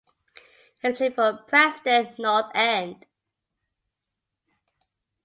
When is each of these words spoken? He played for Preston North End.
He 0.81 0.93
played 0.93 1.13
for 1.13 1.43
Preston 1.47 2.15
North 2.17 2.49
End. 2.55 3.05